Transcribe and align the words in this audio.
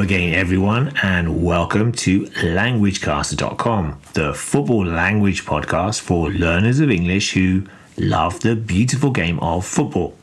again, 0.00 0.34
everyone, 0.34 0.92
and 1.02 1.42
welcome 1.42 1.90
to 1.90 2.26
LanguageCaster.com, 2.26 4.00
the 4.12 4.32
football 4.32 4.86
language 4.86 5.44
podcast 5.44 6.00
for 6.00 6.30
learners 6.30 6.78
of 6.78 6.90
English 6.92 7.32
who 7.32 7.64
love 7.96 8.38
the 8.40 8.54
beautiful 8.54 9.10
game 9.10 9.40
of 9.40 9.66
football. 9.66 10.14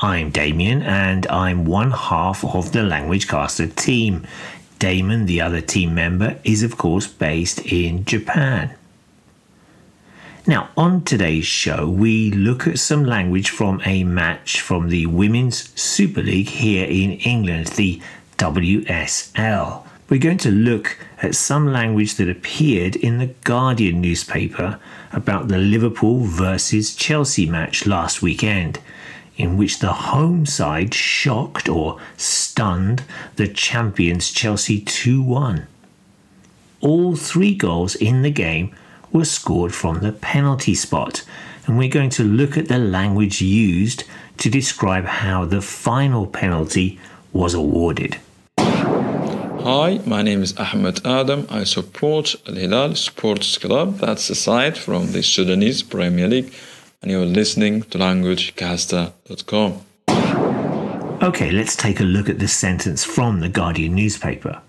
I'm 0.00 0.30
Damien, 0.30 0.82
and 0.82 1.24
I'm 1.28 1.66
one 1.66 1.92
half 1.92 2.44
of 2.44 2.72
the 2.72 2.80
LanguageCaster 2.80 3.74
team. 3.76 4.26
Damon, 4.80 5.26
the 5.26 5.40
other 5.40 5.60
team 5.60 5.94
member, 5.94 6.36
is 6.42 6.64
of 6.64 6.76
course 6.76 7.06
based 7.06 7.60
in 7.60 8.04
Japan. 8.04 8.74
Now, 10.48 10.68
on 10.76 11.02
today's 11.02 11.46
show, 11.46 11.88
we 11.88 12.30
look 12.30 12.68
at 12.68 12.78
some 12.78 13.04
language 13.04 13.50
from 13.50 13.82
a 13.84 14.04
match 14.04 14.60
from 14.60 14.90
the 14.90 15.06
Women's 15.06 15.72
Super 15.80 16.22
League 16.22 16.48
here 16.48 16.86
in 16.86 17.12
England, 17.12 17.66
the 17.68 18.00
WSL. 18.38 19.86
We're 20.08 20.20
going 20.20 20.38
to 20.38 20.50
look 20.50 20.98
at 21.20 21.34
some 21.34 21.72
language 21.72 22.14
that 22.14 22.28
appeared 22.28 22.94
in 22.94 23.18
the 23.18 23.34
Guardian 23.42 24.00
newspaper 24.00 24.78
about 25.12 25.48
the 25.48 25.58
Liverpool 25.58 26.20
versus 26.20 26.94
Chelsea 26.94 27.46
match 27.46 27.86
last 27.86 28.22
weekend, 28.22 28.78
in 29.36 29.56
which 29.56 29.80
the 29.80 29.92
home 29.92 30.46
side 30.46 30.94
shocked 30.94 31.68
or 31.68 31.98
stunned 32.16 33.02
the 33.34 33.48
champions 33.48 34.30
Chelsea 34.30 34.80
2 34.80 35.22
1. 35.22 35.66
All 36.80 37.16
three 37.16 37.54
goals 37.54 37.96
in 37.96 38.22
the 38.22 38.30
game 38.30 38.74
were 39.12 39.24
scored 39.24 39.74
from 39.74 40.00
the 40.00 40.12
penalty 40.12 40.74
spot, 40.74 41.24
and 41.66 41.76
we're 41.78 41.88
going 41.88 42.10
to 42.10 42.22
look 42.22 42.56
at 42.56 42.68
the 42.68 42.78
language 42.78 43.40
used 43.40 44.04
to 44.38 44.50
describe 44.50 45.04
how 45.04 45.44
the 45.44 45.62
final 45.62 46.26
penalty 46.26 47.00
was 47.32 47.54
awarded. 47.54 48.18
Hi, 49.66 49.98
my 50.06 50.22
name 50.22 50.42
is 50.44 50.56
Ahmed 50.56 51.04
Adam. 51.04 51.48
I 51.50 51.64
support 51.64 52.36
Al 52.46 52.54
Hilal 52.54 52.94
Sports 52.94 53.58
Club. 53.58 53.98
That's 53.98 54.30
a 54.30 54.36
site 54.36 54.78
from 54.78 55.10
the 55.10 55.24
Sudanese 55.24 55.82
Premier 55.82 56.28
League, 56.28 56.54
and 57.02 57.10
you're 57.10 57.26
listening 57.26 57.82
to 57.90 57.98
LanguageCaster.com. 57.98 59.80
Okay, 61.20 61.50
let's 61.50 61.74
take 61.74 61.98
a 61.98 62.04
look 62.04 62.28
at 62.28 62.38
this 62.38 62.52
sentence 62.52 63.04
from 63.04 63.40
the 63.40 63.48
Guardian 63.48 63.96
newspaper. 63.96 64.62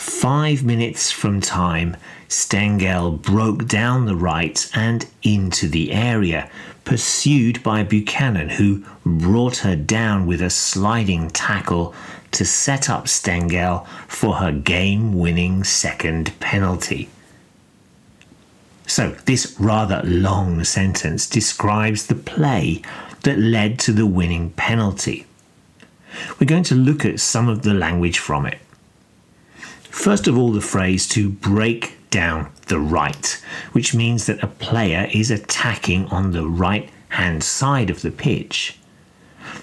Five 0.00 0.64
minutes 0.64 1.10
from 1.10 1.42
time, 1.42 1.94
Stengel 2.26 3.10
broke 3.10 3.68
down 3.68 4.06
the 4.06 4.16
right 4.16 4.66
and 4.74 5.06
into 5.22 5.68
the 5.68 5.92
area, 5.92 6.48
pursued 6.86 7.62
by 7.62 7.82
Buchanan, 7.82 8.48
who 8.48 8.82
brought 9.04 9.58
her 9.58 9.76
down 9.76 10.24
with 10.24 10.40
a 10.40 10.48
sliding 10.48 11.28
tackle 11.28 11.94
to 12.30 12.46
set 12.46 12.88
up 12.88 13.08
Stengel 13.08 13.86
for 14.08 14.36
her 14.36 14.52
game 14.52 15.18
winning 15.18 15.64
second 15.64 16.32
penalty. 16.40 17.10
So, 18.86 19.10
this 19.26 19.54
rather 19.60 20.00
long 20.02 20.64
sentence 20.64 21.28
describes 21.28 22.06
the 22.06 22.14
play 22.14 22.80
that 23.24 23.38
led 23.38 23.78
to 23.80 23.92
the 23.92 24.06
winning 24.06 24.52
penalty. 24.52 25.26
We're 26.38 26.46
going 26.46 26.64
to 26.64 26.74
look 26.74 27.04
at 27.04 27.20
some 27.20 27.50
of 27.50 27.62
the 27.62 27.74
language 27.74 28.18
from 28.18 28.46
it. 28.46 28.60
First 29.90 30.26
of 30.28 30.38
all, 30.38 30.52
the 30.52 30.60
phrase 30.60 31.06
to 31.08 31.28
break 31.28 31.96
down 32.10 32.50
the 32.66 32.78
right, 32.80 33.42
which 33.72 33.94
means 33.94 34.26
that 34.26 34.42
a 34.42 34.46
player 34.46 35.08
is 35.12 35.30
attacking 35.30 36.06
on 36.06 36.32
the 36.32 36.46
right 36.46 36.88
hand 37.10 37.42
side 37.44 37.90
of 37.90 38.02
the 38.02 38.10
pitch. 38.10 38.78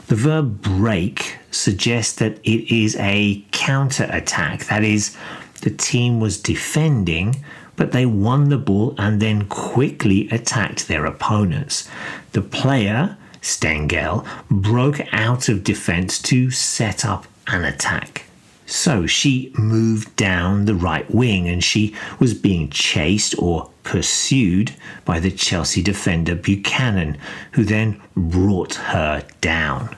The 0.08 0.16
verb 0.16 0.62
break 0.62 1.38
suggests 1.52 2.14
that 2.20 2.40
it 2.44 2.74
is 2.74 2.96
a 2.98 3.46
counter 3.52 4.08
attack, 4.12 4.66
that 4.66 4.84
is, 4.84 5.16
the 5.62 5.70
team 5.72 6.20
was 6.20 6.40
defending, 6.40 7.44
but 7.76 7.92
they 7.92 8.06
won 8.06 8.50
the 8.50 8.58
ball 8.58 8.96
and 8.98 9.22
then 9.22 9.48
quickly 9.48 10.30
attacked 10.30 10.88
their 10.88 11.06
opponents. 11.06 11.90
The 12.34 12.42
player, 12.42 13.18
Stengel, 13.42 14.26
broke 14.50 15.02
out 15.12 15.50
of 15.50 15.64
defense 15.64 16.22
to 16.24 16.52
set 16.52 17.06
up 17.06 17.28
an 17.48 17.64
attack. 17.64 18.27
So 18.70 19.08
she 19.08 19.54
moved 19.58 20.14
down 20.18 20.66
the 20.66 20.76
right 20.76 21.10
wing 21.10 21.48
and 21.48 21.64
she 21.64 21.96
was 22.20 22.34
being 22.34 22.70
chased 22.70 23.34
or 23.40 23.72
pursued 23.84 24.76
by 25.06 25.22
the 25.22 25.32
Chelsea 25.32 25.82
defender 25.82 26.36
Buchanan, 26.36 27.18
who 27.54 27.64
then 27.64 28.02
brought 28.16 28.76
her 28.76 29.26
down. 29.40 29.96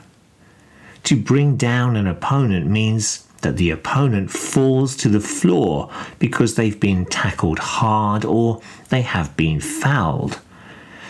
To 1.02 1.16
bring 1.16 1.56
down 1.56 1.96
an 1.96 2.06
opponent 2.06 2.68
means 2.68 3.26
that 3.40 3.56
the 3.56 3.70
opponent 3.70 4.30
falls 4.30 4.96
to 4.98 5.08
the 5.08 5.18
floor 5.18 5.90
because 6.20 6.54
they've 6.54 6.78
been 6.78 7.06
tackled 7.06 7.58
hard 7.58 8.24
or 8.24 8.62
they 8.90 9.02
have 9.02 9.36
been 9.36 9.60
fouled. 9.60 10.38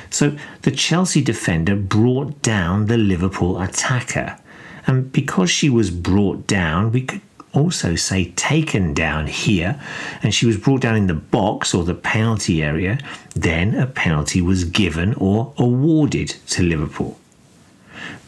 So 0.09 0.37
the 0.62 0.70
Chelsea 0.70 1.20
defender 1.20 1.76
brought 1.76 2.41
down 2.41 2.87
the 2.87 2.97
Liverpool 2.97 3.60
attacker. 3.60 4.38
And 4.87 5.12
because 5.12 5.50
she 5.50 5.69
was 5.69 5.91
brought 5.91 6.47
down, 6.47 6.91
we 6.93 7.03
could 7.03 7.20
also 7.53 7.94
say 7.97 8.33
taken 8.37 8.94
down 8.94 9.27
here, 9.27 9.81
and 10.22 10.34
she 10.34 10.47
was 10.47 10.56
brought 10.56 10.81
down 10.81 10.97
in 10.97 11.06
the 11.06 11.15
box 11.15 11.75
or 11.75 11.84
the 11.84 11.94
penalty 11.94 12.62
area, 12.62 12.99
then 13.34 13.75
a 13.75 13.87
penalty 13.87 14.41
was 14.41 14.65
given 14.65 15.15
or 15.15 15.53
awarded 15.59 16.28
to 16.49 16.62
Liverpool. 16.62 17.19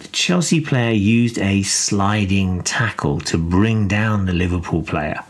The 0.00 0.09
Chelsea 0.09 0.60
player 0.60 0.93
used 0.93 1.38
a 1.38 1.62
sliding 1.62 2.62
tackle 2.62 3.21
to 3.21 3.38
bring 3.38 3.88
down 3.88 4.27
the 4.27 4.33
Liverpool 4.33 4.83
player. 4.83 5.21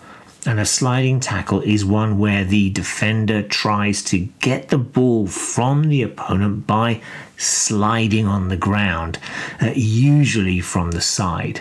And 0.44 0.58
a 0.58 0.66
sliding 0.66 1.20
tackle 1.20 1.60
is 1.60 1.84
one 1.84 2.18
where 2.18 2.44
the 2.44 2.70
defender 2.70 3.42
tries 3.42 4.02
to 4.04 4.18
get 4.40 4.70
the 4.70 4.78
ball 4.78 5.28
from 5.28 5.84
the 5.84 6.02
opponent 6.02 6.66
by 6.66 7.00
sliding 7.36 8.26
on 8.26 8.48
the 8.48 8.56
ground, 8.56 9.20
uh, 9.60 9.70
usually 9.76 10.58
from 10.58 10.90
the 10.90 11.00
side. 11.00 11.60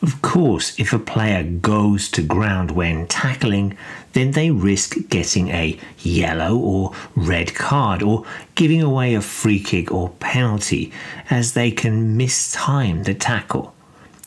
Of 0.00 0.22
course, 0.22 0.78
if 0.78 0.92
a 0.92 0.98
player 0.98 1.42
goes 1.42 2.08
to 2.10 2.22
ground 2.22 2.70
when 2.70 3.08
tackling, 3.08 3.76
then 4.12 4.30
they 4.30 4.50
risk 4.50 4.96
getting 5.08 5.48
a 5.48 5.78
yellow 5.98 6.56
or 6.56 6.92
red 7.16 7.54
card 7.54 8.02
or 8.02 8.24
giving 8.54 8.80
away 8.80 9.14
a 9.14 9.20
free 9.20 9.58
kick 9.58 9.90
or 9.90 10.10
penalty 10.20 10.92
as 11.30 11.54
they 11.54 11.72
can 11.72 12.16
mistime 12.16 13.04
the 13.04 13.14
tackle. 13.14 13.74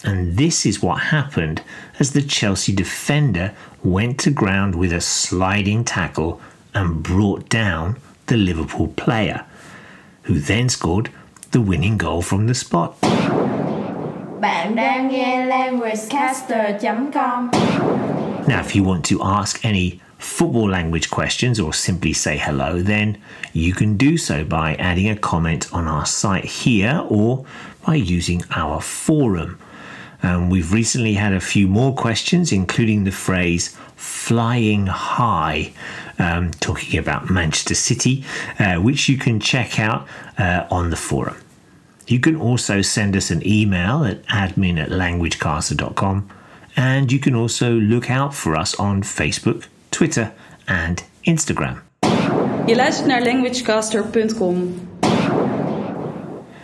And 0.03 0.35
this 0.37 0.65
is 0.65 0.81
what 0.81 0.99
happened 0.99 1.63
as 1.99 2.11
the 2.11 2.21
Chelsea 2.21 2.73
defender 2.73 3.53
went 3.83 4.19
to 4.21 4.31
ground 4.31 4.75
with 4.75 4.91
a 4.91 5.01
sliding 5.01 5.85
tackle 5.85 6.41
and 6.73 7.01
brought 7.01 7.47
down 7.47 7.97
the 8.27 8.37
Liverpool 8.37 8.89
player, 8.89 9.45
who 10.23 10.39
then 10.39 10.69
scored 10.69 11.11
the 11.51 11.61
winning 11.61 11.97
goal 11.97 12.21
from 12.21 12.47
the 12.47 12.55
spot. 12.55 12.97
Bạn 14.41 14.75
đang 14.75 15.07
nghe 15.07 15.45
languagecaster.com. 15.45 17.49
Now, 18.47 18.59
if 18.59 18.75
you 18.75 18.83
want 18.83 19.03
to 19.03 19.23
ask 19.23 19.65
any 19.65 19.91
football 20.17 20.69
language 20.69 21.11
questions 21.11 21.59
or 21.59 21.73
simply 21.73 22.13
say 22.13 22.37
hello, 22.37 22.81
then 22.81 23.17
you 23.53 23.73
can 23.73 23.97
do 23.97 24.17
so 24.17 24.43
by 24.43 24.75
adding 24.79 25.09
a 25.09 25.15
comment 25.15 25.67
on 25.71 25.87
our 25.87 26.05
site 26.05 26.45
here 26.45 27.03
or 27.09 27.45
by 27.87 27.95
using 27.95 28.43
our 28.55 28.81
forum. 28.81 29.57
Um, 30.23 30.49
we've 30.49 30.73
recently 30.73 31.13
had 31.13 31.33
a 31.33 31.39
few 31.39 31.67
more 31.67 31.93
questions, 31.93 32.51
including 32.51 33.03
the 33.03 33.11
phrase 33.11 33.77
flying 33.95 34.87
high, 34.87 35.71
um, 36.17 36.51
talking 36.59 36.99
about 36.99 37.29
Manchester 37.29 37.75
City, 37.75 38.23
uh, 38.59 38.75
which 38.75 39.07
you 39.07 39.17
can 39.17 39.39
check 39.39 39.79
out 39.79 40.07
uh, 40.39 40.65
on 40.71 40.89
the 40.89 40.95
forum. 40.95 41.35
You 42.11 42.19
can 42.19 42.35
also 42.35 42.81
send 42.81 43.15
us 43.15 43.31
an 43.31 43.41
email 43.45 44.03
at 44.03 44.21
admin 44.27 44.77
at 44.77 44.89
languagecaster.com 44.89 46.29
and 46.75 47.11
you 47.11 47.19
can 47.19 47.35
also 47.35 47.71
look 47.71 48.09
out 48.09 48.33
for 48.33 48.55
us 48.55 48.75
on 48.75 49.01
Facebook, 49.03 49.67
Twitter 49.91 50.31
and 50.67 51.03
Instagram. 51.23 51.81
Je 52.65 52.75
luistert 52.75 53.07
naar 53.07 53.21
languagecaster.com. 53.21 54.89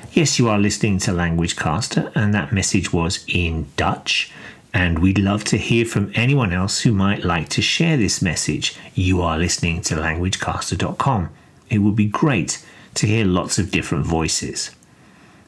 Yes, 0.09 0.37
you 0.37 0.49
are 0.49 0.59
listening 0.59 0.99
to 0.99 1.11
Languagecaster, 1.11 2.11
and 2.13 2.33
that 2.33 2.51
message 2.51 2.91
was 2.91 3.23
in 3.27 3.67
Dutch. 3.75 4.31
And 4.73 4.99
we'd 4.99 5.19
love 5.19 5.43
to 5.43 5.57
hear 5.57 5.85
from 5.85 6.11
anyone 6.13 6.51
else 6.55 6.81
who 6.81 6.91
might 6.91 7.23
like 7.23 7.47
to 7.49 7.61
share 7.61 7.97
this 7.97 8.19
message. 8.19 8.75
You 8.95 9.21
are 9.21 9.37
listening 9.37 9.81
to 9.81 9.95
languagecaster.com. 9.95 11.29
It 11.69 11.77
would 11.77 11.95
be 11.95 12.09
great 12.09 12.65
to 12.95 13.05
hear 13.05 13.25
lots 13.25 13.59
of 13.59 13.69
different 13.69 14.05
voices. 14.05 14.76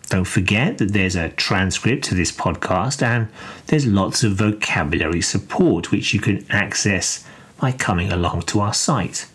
Don't 0.09 0.25
forget 0.25 0.79
that 0.79 0.93
there's 0.93 1.15
a 1.15 1.29
transcript 1.29 2.03
to 2.05 2.15
this 2.15 2.31
podcast 2.31 3.03
and 3.03 3.27
there's 3.67 3.85
lots 3.85 4.23
of 4.23 4.33
vocabulary 4.33 5.21
support 5.21 5.91
which 5.91 6.15
you 6.15 6.19
can 6.19 6.45
access 6.49 7.23
by 7.59 7.71
coming 7.71 8.11
along 8.11 8.41
to 8.43 8.59
our 8.59 8.73
site. 8.73 9.27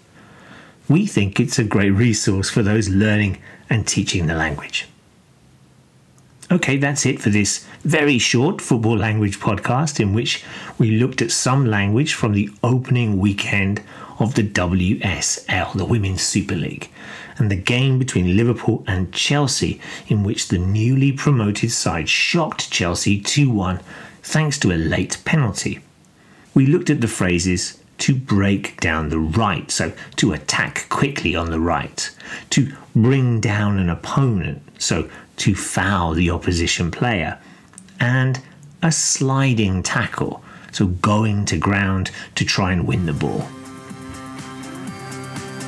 We 0.88 1.06
think 1.06 1.38
it's 1.38 1.60
a 1.60 1.64
great 1.64 1.90
resource 1.90 2.50
for 2.50 2.62
those 2.62 2.88
learning 2.88 3.38
and 3.70 3.86
teaching 3.86 4.26
the 4.26 4.34
language. 4.34 4.88
Okay, 6.50 6.76
that's 6.76 7.06
it 7.06 7.20
for 7.20 7.30
this 7.30 7.66
very 7.82 8.18
short 8.18 8.60
football 8.60 8.96
language 8.96 9.38
podcast 9.38 10.00
in 10.00 10.12
which 10.12 10.44
we 10.78 10.90
looked 10.90 11.22
at 11.22 11.30
some 11.30 11.66
language 11.66 12.14
from 12.14 12.32
the 12.32 12.50
opening 12.62 13.18
weekend 13.18 13.80
of 14.24 14.36
the 14.36 14.42
WSL, 14.42 15.76
the 15.76 15.84
Women's 15.84 16.22
Super 16.22 16.54
League, 16.54 16.88
and 17.36 17.50
the 17.50 17.56
game 17.56 17.98
between 17.98 18.38
Liverpool 18.38 18.82
and 18.86 19.12
Chelsea, 19.12 19.82
in 20.08 20.24
which 20.24 20.48
the 20.48 20.56
newly 20.56 21.12
promoted 21.12 21.70
side 21.70 22.08
shocked 22.08 22.70
Chelsea 22.70 23.20
2 23.20 23.50
1 23.50 23.80
thanks 24.22 24.58
to 24.58 24.72
a 24.72 24.78
late 24.78 25.18
penalty. 25.26 25.80
We 26.54 26.64
looked 26.64 26.88
at 26.88 27.02
the 27.02 27.06
phrases 27.06 27.78
to 27.98 28.14
break 28.14 28.80
down 28.80 29.10
the 29.10 29.18
right, 29.18 29.70
so 29.70 29.92
to 30.16 30.32
attack 30.32 30.86
quickly 30.88 31.36
on 31.36 31.50
the 31.50 31.60
right, 31.60 32.10
to 32.48 32.72
bring 32.96 33.40
down 33.40 33.78
an 33.78 33.90
opponent, 33.90 34.62
so 34.78 35.10
to 35.36 35.54
foul 35.54 36.14
the 36.14 36.30
opposition 36.30 36.90
player, 36.90 37.38
and 38.00 38.40
a 38.82 38.90
sliding 38.90 39.82
tackle, 39.82 40.42
so 40.72 40.86
going 40.86 41.44
to 41.44 41.58
ground 41.58 42.10
to 42.36 42.46
try 42.46 42.72
and 42.72 42.86
win 42.86 43.04
the 43.04 43.12
ball. 43.12 43.46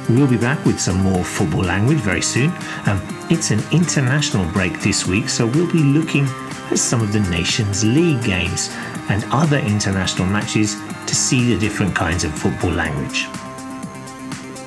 We'll 0.09 0.29
be 0.29 0.37
back 0.37 0.65
with 0.65 0.81
some 0.81 1.03
more 1.03 1.25
football 1.25 1.63
language 1.63 1.99
very 1.99 2.23
soon. 2.23 2.51
Um, 2.87 3.03
it's 3.29 3.51
an 3.51 3.61
international 3.73 4.51
break 4.53 4.81
this 4.81 5.07
week, 5.07 5.29
so 5.29 5.47
we'll 5.47 5.71
be 5.71 5.83
looking 5.83 6.27
at 6.71 6.79
some 6.79 7.03
of 7.03 7.13
the 7.13 7.21
Nations 7.21 7.85
League 7.85 8.23
games 8.23 8.71
and 9.09 9.25
other 9.33 9.59
international 9.59 10.29
matches 10.29 10.77
to 11.07 11.15
see 11.15 11.53
the 11.53 11.59
different 11.59 11.95
kinds 11.95 12.23
of 12.23 12.33
football 12.33 12.71
language. 12.71 13.27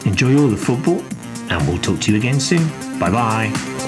Enjoy 0.06 0.38
all 0.38 0.48
the 0.48 0.58
football, 0.58 1.02
and 1.50 1.68
we'll 1.68 1.82
talk 1.82 2.02
to 2.02 2.12
you 2.12 2.18
again 2.18 2.40
soon. 2.40 2.68
Bye 3.00 3.10
bye. 3.10 3.79